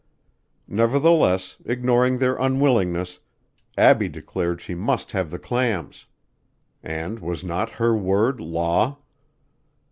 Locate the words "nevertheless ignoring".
0.67-2.17